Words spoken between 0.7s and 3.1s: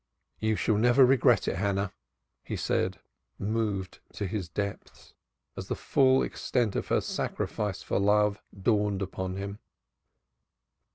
never regret it, Hannah," he said,